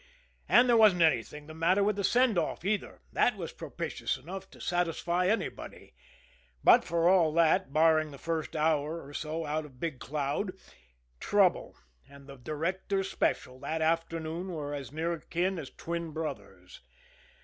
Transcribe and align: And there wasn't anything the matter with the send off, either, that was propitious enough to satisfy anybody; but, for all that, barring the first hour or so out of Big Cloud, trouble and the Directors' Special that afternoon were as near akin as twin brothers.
And 0.49 0.67
there 0.67 0.77
wasn't 0.77 1.03
anything 1.03 1.45
the 1.45 1.53
matter 1.53 1.83
with 1.83 1.95
the 1.95 2.03
send 2.03 2.35
off, 2.39 2.65
either, 2.65 3.01
that 3.13 3.37
was 3.37 3.53
propitious 3.53 4.17
enough 4.17 4.49
to 4.49 4.59
satisfy 4.59 5.27
anybody; 5.27 5.93
but, 6.63 6.83
for 6.83 7.07
all 7.07 7.31
that, 7.33 7.71
barring 7.71 8.09
the 8.09 8.17
first 8.17 8.55
hour 8.55 9.05
or 9.05 9.13
so 9.13 9.45
out 9.45 9.63
of 9.63 9.79
Big 9.79 9.99
Cloud, 9.99 10.53
trouble 11.19 11.77
and 12.09 12.25
the 12.25 12.37
Directors' 12.37 13.11
Special 13.11 13.59
that 13.59 13.83
afternoon 13.83 14.47
were 14.47 14.73
as 14.73 14.91
near 14.91 15.13
akin 15.13 15.59
as 15.59 15.69
twin 15.69 16.09
brothers. 16.09 16.81